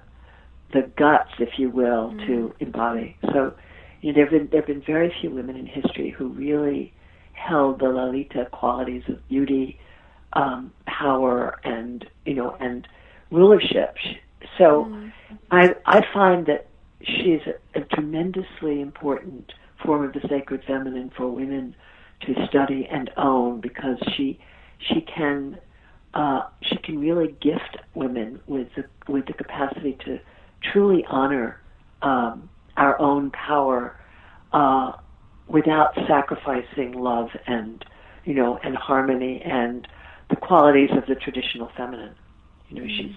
[0.72, 2.26] the guts, if you will, mm.
[2.26, 3.16] to embody.
[3.32, 3.54] So,
[4.00, 6.92] you know, there've been there've been very few women in history who really
[7.32, 9.78] held the Lalita qualities of beauty,
[10.32, 12.88] um, power, and you know, and
[13.30, 13.96] rulership.
[14.58, 15.12] So, mm.
[15.50, 16.66] I I find that
[17.02, 19.52] she's a, a tremendously important
[19.84, 21.74] form of the sacred feminine for women
[22.22, 24.38] to study and own because she
[24.78, 25.58] she can
[26.14, 30.18] uh, she can really gift women with the with the capacity to
[30.72, 31.60] truly honor
[32.02, 33.96] um, our own power
[34.52, 34.92] uh,
[35.48, 37.84] without sacrificing love and
[38.24, 39.86] you know and harmony and
[40.30, 42.14] the qualities of the traditional feminine.
[42.68, 43.14] You know, she's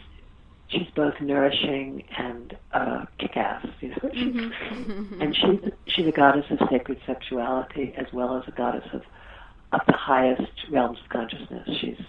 [0.69, 3.65] she's both nourishing and uh, kick-ass.
[3.81, 5.21] You know, mm-hmm.
[5.21, 9.01] and she's she's a goddess of sacred sexuality as well as a goddess of
[9.73, 11.67] of the highest realms of consciousness.
[11.81, 11.99] She's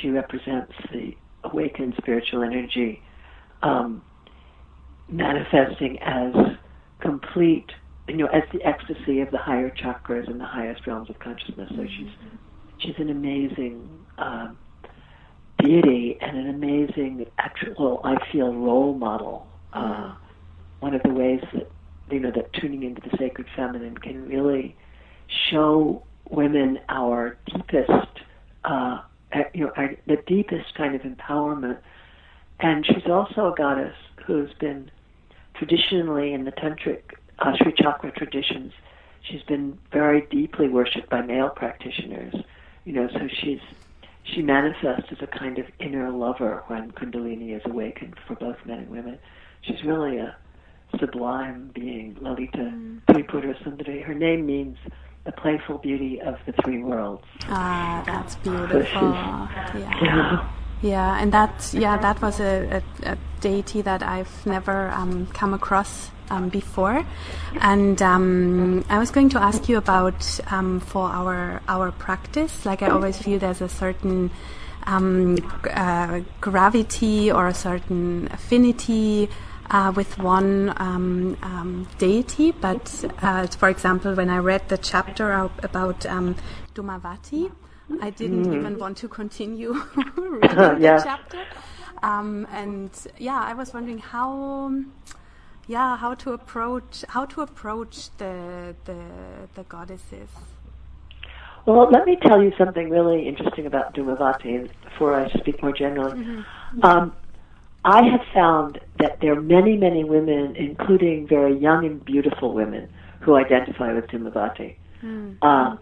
[0.00, 3.02] she represents the awakened spiritual energy
[3.62, 4.02] um,
[5.08, 6.34] manifesting as
[7.00, 7.70] complete,
[8.08, 11.70] you know, as the ecstasy of the higher chakras and the highest realms of consciousness.
[11.74, 12.10] So she's
[12.78, 14.58] she's an amazing um,
[15.58, 19.46] deity and an amazing actual, I feel, role model.
[19.72, 20.14] Uh,
[20.80, 21.70] one of the ways that
[22.10, 24.76] you know that tuning into the sacred feminine can really
[25.50, 28.20] show women our deepest,
[28.64, 29.00] uh,
[29.52, 31.78] you know, our, the deepest kind of empowerment.
[32.60, 33.94] And she's also a goddess
[34.26, 34.90] who's been
[35.54, 37.02] traditionally in the tantric
[37.38, 38.72] uh, Sri Chakra traditions,
[39.22, 42.34] she's been very deeply worshipped by male practitioners.
[42.84, 43.60] You know, so she's
[44.34, 48.80] she manifests as a kind of inner lover when Kundalini is awakened for both men
[48.80, 49.18] and women.
[49.62, 50.36] She's really a
[50.98, 53.00] sublime being, Lalita mm.
[53.10, 54.02] Tripura Sundari.
[54.02, 54.76] Her name means
[55.24, 57.24] the playful beauty of the three worlds.
[57.44, 58.82] Ah, that's beautiful.
[59.02, 59.74] yeah.
[60.02, 60.54] yeah.
[60.80, 65.52] Yeah, and that yeah that was a, a, a deity that I've never um, come
[65.52, 67.04] across um, before,
[67.60, 72.66] and um, I was going to ask you about um, for our our practice.
[72.66, 74.30] Like I always feel there's a certain
[74.86, 75.36] um,
[75.70, 79.28] uh, gravity or a certain affinity
[79.70, 82.52] uh, with one um, um, deity.
[82.52, 86.36] But uh, for example, when I read the chapter about um,
[86.74, 87.50] Dhumavati,
[88.00, 88.56] I didn't mm.
[88.56, 89.72] even want to continue
[90.16, 90.98] reading yeah.
[90.98, 91.44] the chapter.
[92.02, 94.72] Um, and yeah, I was wondering how,
[95.68, 98.98] yeah, how to approach how to approach the the,
[99.54, 100.30] the goddesses.
[101.66, 106.16] Well, let me tell you something really interesting about Dhumavati before I speak more generally.
[106.18, 106.84] Mm-hmm.
[106.84, 107.14] Um,
[107.84, 112.88] I have found that there are many, many women, including very young and beautiful women,
[113.20, 114.76] who identify with Dhumavati.
[115.02, 115.36] Mm.
[115.42, 115.76] Uh,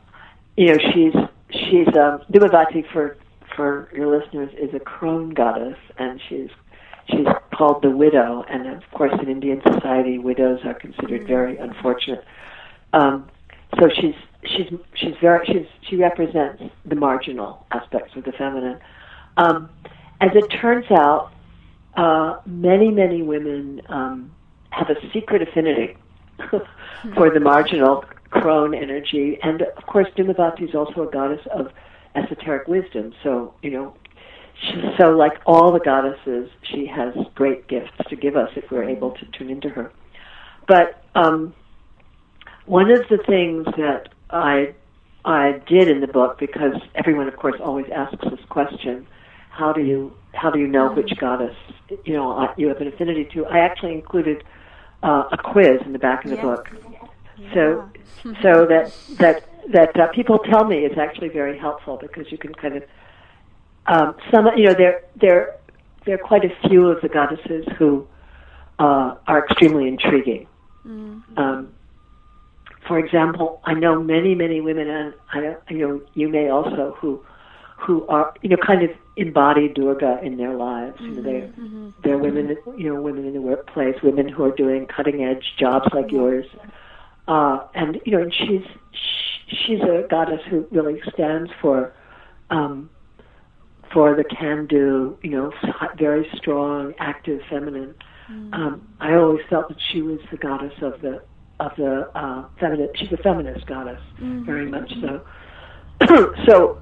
[0.57, 1.15] you know, she's
[1.51, 3.17] she's um, Dhumavati for
[3.55, 6.51] for your listeners is a crone goddess, and she's
[7.09, 8.45] she's called the widow.
[8.49, 11.27] And of course, in Indian society, widows are considered mm.
[11.27, 12.25] very unfortunate.
[12.93, 13.29] Um,
[13.79, 14.15] so she's
[14.45, 18.79] she's she's very she's she represents the marginal aspects of the feminine.
[19.37, 19.69] Um,
[20.21, 21.33] as it turns out,
[21.97, 24.31] uh, many many women um,
[24.71, 25.97] have a secret affinity
[27.15, 29.39] for the marginal crone energy.
[29.43, 31.73] And of course, Dhumavati is also a goddess of
[32.15, 33.13] esoteric wisdom.
[33.23, 33.95] So, you know,
[34.61, 38.89] she, so like all the goddesses, she has great gifts to give us if we're
[38.89, 39.93] able to tune into her.
[40.67, 41.55] But um,
[42.65, 44.75] one of the things that I
[45.25, 49.07] I did in the book, because everyone, of course, always asks this question:
[49.51, 51.57] How do you how do you know which goddess
[52.05, 53.47] you know you have an affinity to?
[53.47, 54.43] I actually included
[55.03, 56.45] uh, a quiz in the back of the yes.
[56.45, 56.71] book.
[57.55, 57.91] So
[58.43, 62.55] so that that that uh, people tell me is actually very helpful because you can
[62.55, 62.83] kind of
[63.89, 65.57] um, some you know there there
[66.05, 68.07] there are quite a few of the goddesses who
[68.79, 70.47] uh, are extremely intriguing.
[70.87, 71.39] Mm-hmm.
[71.39, 71.73] Um,
[72.87, 76.97] for example, I know many many women, and I know you know you may also
[77.01, 77.25] who
[77.77, 80.97] who are you know kind of embody Durga in their lives.
[80.97, 81.07] Mm-hmm.
[81.07, 81.91] You know, they're mm-hmm.
[82.03, 85.87] they're women you know women in the workplace, women who are doing cutting edge jobs
[85.93, 86.47] like yours.
[87.29, 88.65] Uh, and you know, and she's
[89.49, 91.93] she's a goddess who really stands for
[92.51, 92.89] um,
[93.97, 95.51] for the can-do, you know,
[95.99, 97.95] very strong, active, feminine.
[98.31, 98.53] Mm.
[98.53, 101.23] Um, I always felt that she was the goddess of the
[101.61, 102.91] of the uh, feminine.
[102.97, 104.45] She's a feminist goddess, mm-hmm.
[104.45, 105.25] very much so.
[106.47, 106.79] so,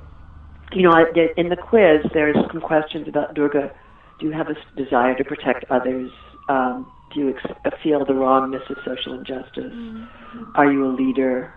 [0.73, 1.05] you know, I,
[1.37, 3.71] in the quiz, there's some questions about Durga.
[4.19, 6.11] Do you have a desire to protect others?
[6.49, 9.73] Um, do you ex- feel the wrongness of social injustice?
[9.73, 10.57] Mm-hmm.
[10.57, 11.55] Are you a leader?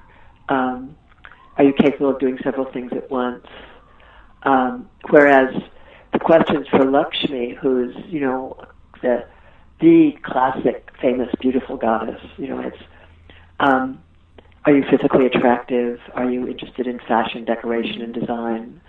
[0.49, 0.95] Um,
[1.57, 3.47] are you capable of doing several things at once?
[4.47, 5.53] Um, whereas
[6.13, 8.57] the questions for Lakshmi, who's you know
[9.01, 9.25] the
[9.81, 12.81] the classic, famous, beautiful goddess, you know, it's
[13.59, 14.01] um,
[14.65, 15.99] are you physically attractive?
[16.13, 18.81] Are you interested in fashion, decoration, and design?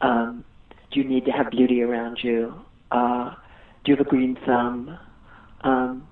[0.00, 0.44] Um,
[0.90, 2.52] do you need to have beauty around you?
[2.90, 3.34] Uh,
[3.84, 4.98] do you have a green thumb?
[5.62, 6.06] Um,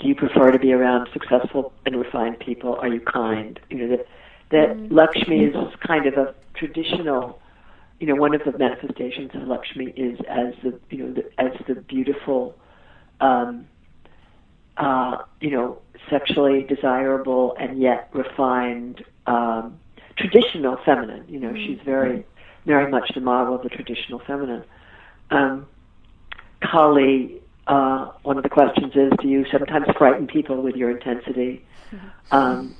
[0.00, 2.76] do you prefer to be around successful and refined people?
[2.76, 3.58] Are you kind?
[3.68, 4.06] You know that
[4.50, 4.94] that mm-hmm.
[4.94, 7.41] Lakshmi is kind of a traditional.
[8.02, 11.52] You know, one of the manifestations of Lakshmi is as the you know the, as
[11.68, 12.58] the beautiful,
[13.20, 13.68] um,
[14.76, 15.78] uh, you know,
[16.10, 19.78] sexually desirable and yet refined, um,
[20.16, 21.24] traditional feminine.
[21.28, 21.64] You know, mm-hmm.
[21.64, 22.26] she's very,
[22.66, 24.64] very much the model of the traditional feminine.
[25.30, 25.68] Um,
[26.60, 31.64] Kali, uh, one of the questions is, do you sometimes frighten people with your intensity?
[31.92, 32.34] Mm-hmm.
[32.34, 32.74] Um,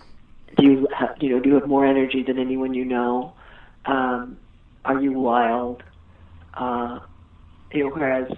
[0.59, 3.35] do you have, you know, do you have more energy than anyone you know?
[3.87, 4.39] Um,
[4.85, 5.83] are you wild?
[6.55, 7.01] Uh,
[7.73, 8.31] you know, whereas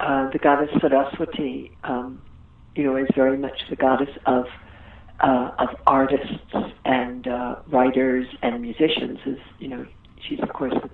[0.00, 2.22] uh, the goddess Saraswati, um,
[2.74, 4.46] you know, is very much the goddess of
[5.20, 9.18] uh, of artists and uh, writers and musicians.
[9.26, 9.86] Is you know,
[10.26, 10.90] she's of course the,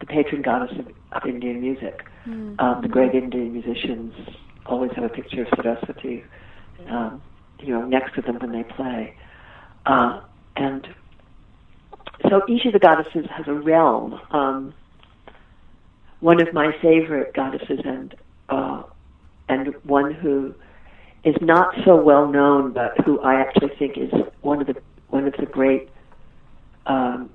[0.00, 2.04] the patron goddess of, of Indian music.
[2.26, 2.60] Mm-hmm.
[2.60, 4.14] Um, the great Indian musicians
[4.66, 6.24] always have a picture of Saraswati,
[6.88, 7.22] um,
[7.60, 9.16] you know, next to them when they play,
[9.86, 10.20] uh,
[10.56, 10.88] and
[12.28, 14.20] so each of the goddesses has a realm.
[14.30, 14.74] Um,
[16.20, 18.14] one of my favorite goddesses and
[18.48, 18.82] uh,
[19.48, 20.54] and one who
[21.24, 24.10] is not so well known, but who I actually think is
[24.42, 24.76] one of the
[25.08, 25.88] one of the great
[26.86, 27.30] um,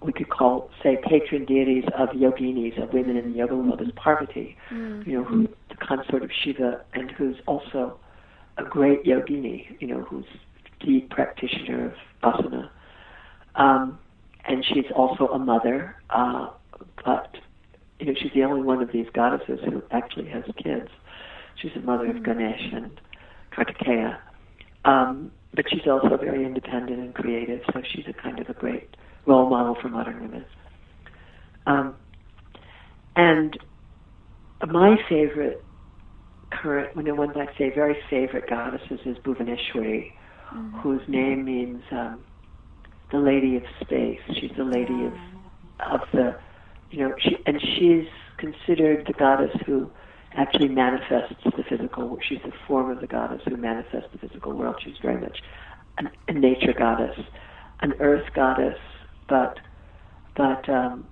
[0.00, 3.88] we could call say patron deities of yoginis of women in the yoga world is
[3.96, 5.06] Parvati, mm.
[5.06, 7.98] you know, who the consort of Shiva and who's also
[8.58, 10.26] a great yogini, you know, who's
[10.80, 12.70] deep practitioner of asana.
[13.54, 13.98] Um,
[14.44, 16.48] and she's also a mother, uh,
[17.04, 17.36] but
[17.98, 20.88] you know, she's the only one of these goddesses who actually has kids.
[21.60, 22.16] She's the mother mm.
[22.16, 23.00] of Ganesh and
[23.56, 24.18] Kartikeya.
[24.84, 28.96] Um, but she's also very independent and creative, so she's a kind of a great
[29.26, 30.44] role model for modern women.
[31.66, 31.94] Um,
[33.14, 33.56] and
[34.66, 35.62] my favorite
[36.50, 40.12] current, when one of my say very favorite goddesses is Bhuvaneshwari,
[40.54, 40.78] mm-hmm.
[40.80, 42.20] whose name means um,
[43.12, 44.20] the Lady of Space.
[44.40, 45.12] She's the Lady of
[45.80, 46.36] of the,
[46.90, 49.90] you know, she and she's considered the goddess who
[50.34, 52.18] actually manifests the physical.
[52.26, 54.76] She's the form of the goddess who manifests the physical world.
[54.82, 55.38] She's very much
[55.98, 57.18] an, a nature goddess,
[57.80, 58.78] an earth goddess,
[59.28, 59.58] but
[60.34, 61.06] but um,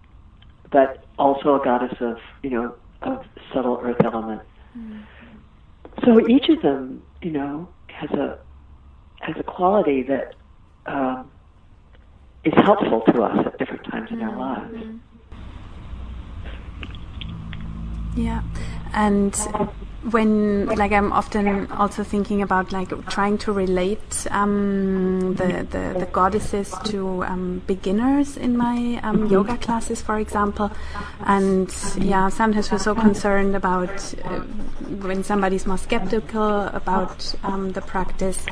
[0.71, 4.43] but also a goddess of you know of subtle earth element.
[4.77, 5.05] Mm.
[6.05, 8.39] So each of them, you know, has a
[9.21, 10.35] has a quality that
[10.87, 11.31] um,
[12.45, 14.21] is helpful to us at different times mm-hmm.
[14.21, 14.75] in our lives.
[14.75, 14.97] Mm-hmm.
[18.17, 18.43] Yeah,
[18.93, 19.35] and
[20.03, 26.09] when like I'm often also thinking about like trying to relate um, the, the, the
[26.11, 30.71] goddesses to um, beginners in my um, yoga classes, for example,
[31.21, 34.41] and yeah, sometimes we're so concerned about uh,
[35.03, 38.45] when somebody's more skeptical about um, the practice,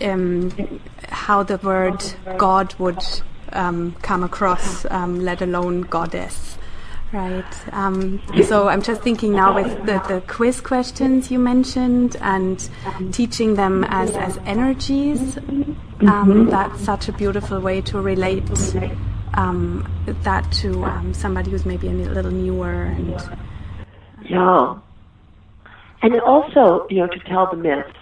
[0.00, 2.02] um, how the word
[2.38, 3.02] God would
[3.52, 6.58] um, come across, let alone goddess.
[7.12, 7.72] Right.
[7.72, 12.68] Um, so I'm just thinking now with the, the quiz questions you mentioned and
[13.12, 15.36] teaching them as, as energies.
[15.38, 16.50] Um, mm-hmm.
[16.50, 18.50] That's such a beautiful way to relate
[19.34, 22.82] um, that to um, somebody who's maybe a little newer.
[22.84, 23.10] And
[24.28, 24.78] yeah,
[26.02, 27.96] and also you know to tell the myths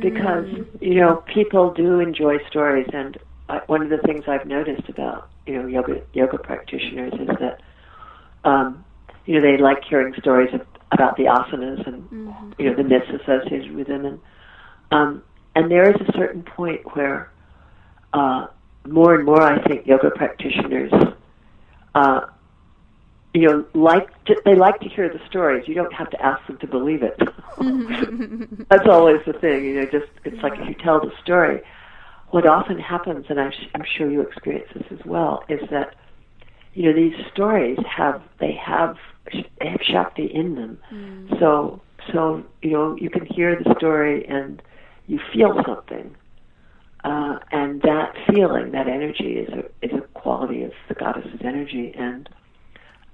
[0.00, 0.66] because mm.
[0.80, 3.16] you know people do enjoy stories, and
[3.48, 7.60] I, one of the things I've noticed about you know yoga yoga practitioners is that
[8.44, 8.84] um,
[9.26, 10.60] you know, they like hearing stories of,
[10.92, 12.52] about the asanas and mm-hmm.
[12.58, 14.20] you know the myths associated with them, and
[14.90, 15.22] um,
[15.54, 17.30] and there is a certain point where
[18.12, 18.46] uh,
[18.86, 20.92] more and more, I think, yoga practitioners,
[21.94, 22.20] uh,
[23.34, 25.66] you know, like to, they like to hear the stories.
[25.66, 27.18] You don't have to ask them to believe it.
[28.70, 29.86] That's always the thing, you know.
[29.86, 31.60] Just it's like if you tell the story.
[32.30, 35.94] What often happens, and I'm, I'm sure you experience this as well, is that
[36.74, 38.96] you know these stories have they have
[39.32, 40.78] they have Shakti in them.
[40.92, 41.38] Mm.
[41.40, 41.82] So
[42.12, 44.62] so you know you can hear the story and
[45.06, 46.14] you feel something,
[47.02, 51.92] uh, and that feeling, that energy, is a is a quality of the goddess's energy,
[51.96, 52.28] and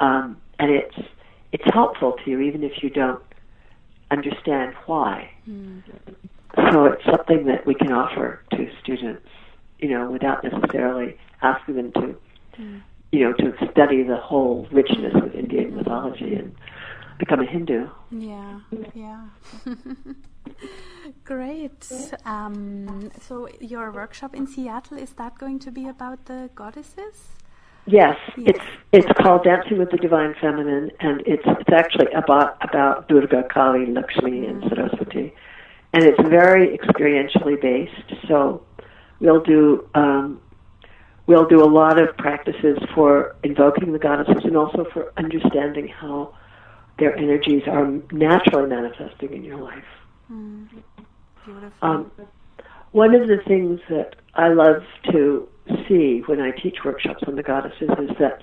[0.01, 0.97] um, and it's
[1.53, 3.23] it's helpful to you even if you don't
[4.11, 5.31] understand why.
[5.49, 5.83] Mm.
[6.73, 9.29] So it's something that we can offer to students,
[9.79, 12.17] you know, without necessarily asking them to,
[12.59, 12.83] mm.
[13.13, 16.55] you know, to study the whole richness of Indian mythology and
[17.19, 17.89] become a Hindu.
[18.11, 18.61] Yeah,
[18.95, 19.27] yeah.
[21.25, 21.89] Great.
[22.25, 27.40] Um, so your workshop in Seattle is that going to be about the goddesses?
[27.91, 33.09] Yes, it's it's called Dancing with the Divine Feminine, and it's it's actually about about
[33.09, 35.35] Durga, Kali, Lakshmi, and Saraswati,
[35.93, 38.29] and it's very experientially based.
[38.29, 38.63] So
[39.19, 40.41] we'll do um,
[41.27, 46.33] we'll do a lot of practices for invoking the goddesses, and also for understanding how
[47.01, 49.91] their energies are naturally manifesting in your life.
[50.31, 50.69] Mm.
[51.45, 51.73] Beautiful.
[51.83, 52.13] Um,
[52.93, 55.49] one of the things that I love to
[55.89, 58.43] see when I teach workshops on the goddesses is that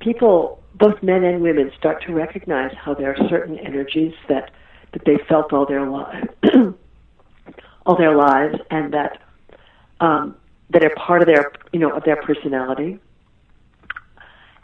[0.00, 4.50] people, both men and women, start to recognize how there are certain energies that
[4.92, 6.28] that they felt all their lives,
[7.86, 9.20] all their lives, and that
[10.00, 10.36] um,
[10.70, 12.98] that are part of their you know of their personality.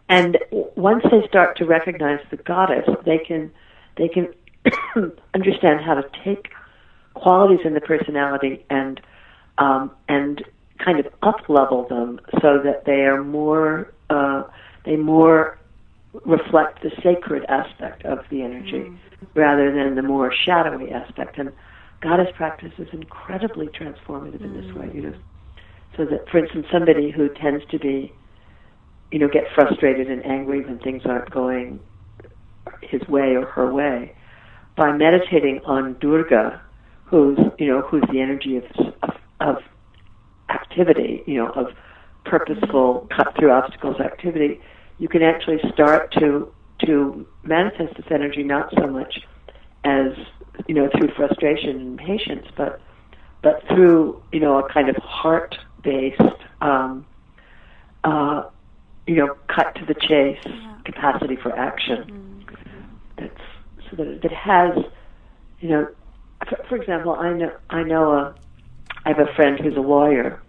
[0.08, 0.38] And
[0.76, 3.50] once they start to recognize the goddess, they can
[3.96, 4.32] they can
[5.34, 6.50] understand how to take
[7.14, 9.00] qualities in the personality and
[9.58, 10.44] um, and
[10.84, 14.42] kind of up level them so that they are more uh,
[14.84, 15.58] they more
[16.24, 18.98] reflect the sacred aspect of the energy mm.
[19.34, 21.38] rather than the more shadowy aspect.
[21.38, 21.52] And
[22.00, 24.44] goddess practice is incredibly transformative mm.
[24.44, 24.90] in this way.
[24.94, 25.14] You know,
[25.96, 28.12] so that for instance, somebody who tends to be
[29.10, 31.80] you know get frustrated and angry when things aren't going
[32.82, 34.14] his way or her way
[34.76, 36.60] by meditating on Durga,
[37.04, 38.64] who's you know who's the energy of
[39.02, 39.56] of, of
[40.52, 41.68] activity, you know, of
[42.24, 44.60] purposeful cut through obstacles activity,
[44.98, 46.52] you can actually start to
[46.86, 49.20] to manifest this energy not so much
[49.84, 50.12] as
[50.66, 52.80] you know through frustration and patience, but
[53.42, 56.20] but through you know a kind of heart based
[56.60, 57.06] um,
[58.04, 58.44] uh,
[59.06, 60.76] you know cut to the chase yeah.
[60.84, 61.98] capacity for action.
[62.04, 62.82] Mm-hmm.
[63.18, 64.76] That's so that it has
[65.60, 65.88] you know
[66.48, 68.34] for, for example I know I know a
[69.04, 70.41] I have a friend who's a lawyer,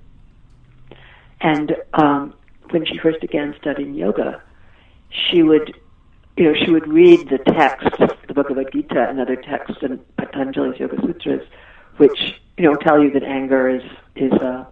[1.43, 2.33] and um,
[2.69, 4.41] when she first began studying yoga,
[5.09, 5.77] she would,
[6.37, 7.89] you know, she would read the text,
[8.27, 11.45] the Bhagavad Gita, and other texts and Patanjali's Yoga Sutras,
[11.97, 13.83] which you know tell you that anger is
[14.15, 14.65] is uh,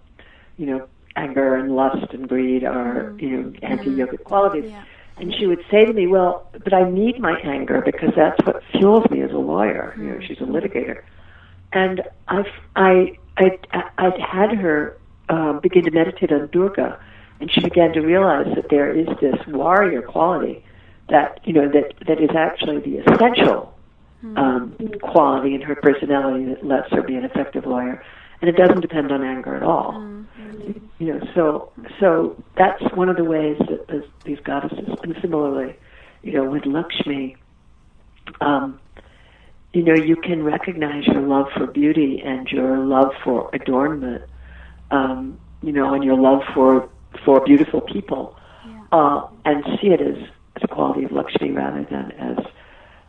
[0.57, 3.19] you know anger and lust and greed are mm-hmm.
[3.19, 4.23] you know anti-yogic mm-hmm.
[4.23, 4.71] qualities.
[4.71, 4.83] Yeah.
[5.17, 8.63] And she would say to me, "Well, but I need my anger because that's what
[8.71, 11.03] fuels me as a lawyer." You know, she's a litigator,
[11.73, 13.59] and I've I I
[13.97, 14.97] I'd had her
[15.31, 16.99] um, begin to meditate on Durga,
[17.39, 20.63] and she began to realize that there is this warrior quality
[21.09, 23.73] that you know that that is actually the essential
[24.19, 24.37] hmm.
[24.37, 28.03] um, quality in her personality that lets her be an effective lawyer,
[28.41, 29.93] and it doesn't depend on anger at all.
[29.93, 30.71] Mm-hmm.
[30.99, 35.75] You know, so so that's one of the ways that this, these goddesses, and similarly,
[36.23, 37.37] you know, with Lakshmi.
[38.39, 38.79] Um,
[39.73, 44.23] you know, you can recognize your love for beauty and your love for adornment,
[44.91, 46.87] um, you know, and your love for
[47.25, 48.83] for beautiful people, yeah.
[48.91, 50.17] uh, and see it as,
[50.55, 52.37] as a quality of luxury rather than as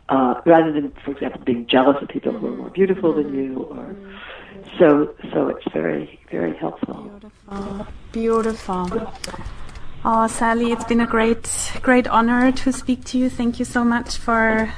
[0.09, 3.63] uh, rather than, for example, being jealous of people who are more beautiful than you,
[3.69, 4.79] or mm-hmm.
[4.79, 5.13] so.
[5.31, 6.95] So it's very very helpful.
[8.11, 9.13] Beautiful, beautiful.
[10.05, 13.29] Oh, Sally, it's been a great, great honor to speak to you.
[13.29, 14.69] Thank you so much for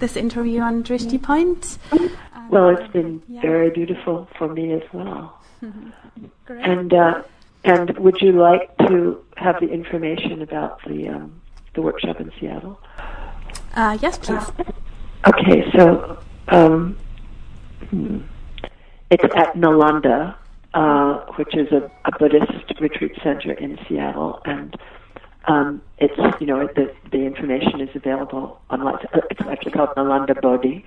[0.00, 1.78] this interview on Drishti Point.
[2.50, 3.40] Well, it's been yeah.
[3.40, 5.37] very beautiful for me as well.
[6.48, 7.22] And uh,
[7.64, 11.40] and would you like to have the information about the um,
[11.74, 12.80] the workshop in Seattle?
[13.74, 14.42] Uh, yes, please.
[15.26, 16.96] Okay, so um,
[17.90, 18.20] hmm,
[19.10, 20.36] it's at Nalanda,
[20.74, 24.76] uh, which is a, a Buddhist retreat center in Seattle, and
[25.46, 29.04] um, it's you know the the information is available on online.
[29.30, 30.84] It's actually called Nalanda Bodhi,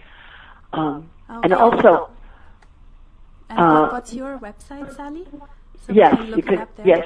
[0.73, 1.39] um, okay.
[1.43, 2.09] and also.
[3.51, 5.27] And uh, what's your website, Sally?
[5.85, 6.65] So yes, you could.
[6.85, 7.05] Yes,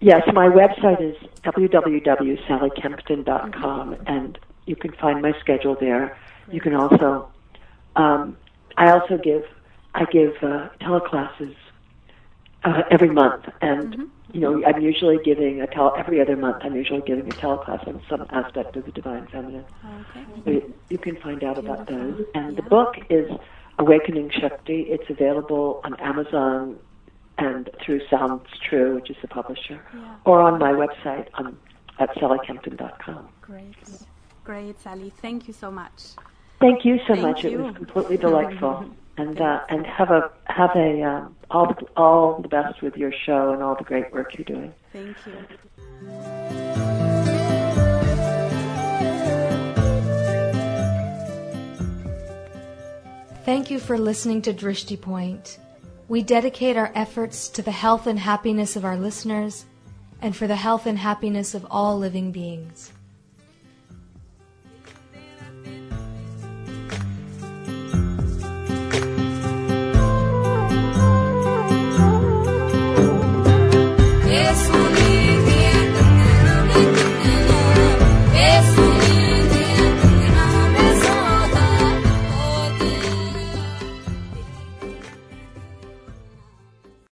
[0.00, 0.22] yes.
[0.32, 4.06] My website is www.sallykempton.com, mm-hmm.
[4.06, 4.36] and
[4.66, 6.18] you can find my schedule there.
[6.50, 7.30] You can also.
[7.94, 8.36] Um,
[8.76, 9.44] I also give
[9.94, 11.54] I give uh, teleclasses
[12.64, 14.06] uh, every month, and mm-hmm.
[14.32, 16.56] you know I'm usually giving a tele every other month.
[16.62, 19.64] I'm usually giving a teleclass on some aspect of the divine feminine.
[20.10, 20.24] Okay.
[20.44, 22.24] So you, you can find out about those.
[22.34, 23.30] And the book is
[23.78, 24.82] Awakening Shakti.
[24.82, 26.78] It's available on Amazon
[27.38, 30.16] and through Sounds True, which is the publisher, yeah.
[30.24, 31.56] or on my website on,
[31.98, 33.28] at sallykempton.com.
[33.42, 33.74] Great.
[34.44, 35.12] Great, Sally.
[35.20, 36.14] Thank you so much.
[36.60, 37.44] Thank you so Thank much.
[37.44, 37.50] You.
[37.50, 38.90] It was completely delightful.
[39.16, 43.12] and uh, and have a have a uh, all the, all the best with your
[43.12, 44.74] show and all the great work you're doing.
[44.92, 46.65] Thank you.
[53.46, 55.60] Thank you for listening to Drishti Point.
[56.08, 59.66] We dedicate our efforts to the health and happiness of our listeners
[60.20, 62.90] and for the health and happiness of all living beings.